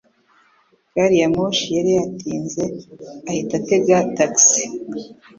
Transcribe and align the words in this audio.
Gari 0.93 1.15
ya 1.21 1.27
moshi 1.35 1.67
yari 1.77 1.91
yatinze, 1.97 2.63
ahita 3.29 3.53
atega 3.59 3.97
taxi 4.17 4.63